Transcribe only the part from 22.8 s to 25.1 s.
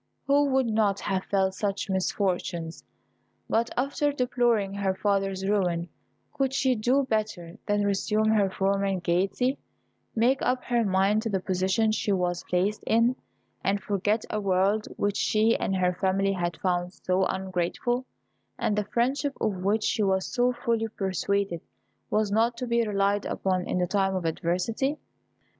relied upon in the time of adversity?